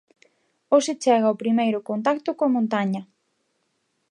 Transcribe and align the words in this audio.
Hoxe 0.73 0.93
chega 1.03 1.33
o 1.33 1.39
primeiro 1.43 1.79
contacto 1.89 2.29
coa 2.37 2.53
montaña. 2.55 3.01